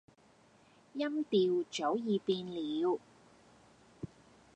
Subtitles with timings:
[0.95, 2.99] 音調早已變了